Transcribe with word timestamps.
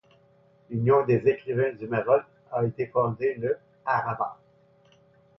L'Union 0.71 1.05
des 1.05 1.21
écrivains 1.27 1.73
du 1.73 1.85
Maroc 1.85 2.23
a 2.51 2.65
été 2.65 2.87
fondée 2.87 3.35
le 3.35 3.59
à 3.85 3.99
Rabat. 4.01 4.39